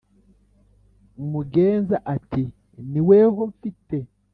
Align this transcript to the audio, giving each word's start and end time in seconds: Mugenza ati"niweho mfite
Mugenza 1.31 1.95
ati"niweho 2.15 3.41
mfite 3.51 3.97